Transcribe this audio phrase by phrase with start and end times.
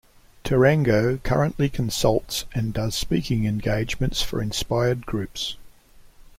[0.43, 5.57] Tarango currently consults and does speaking engagements for inspired groups.